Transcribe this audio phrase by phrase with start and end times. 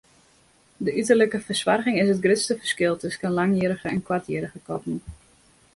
[0.77, 4.97] De uterlike fersoarging is it grutste ferskil tusken langhierrige en koarthierrige katten.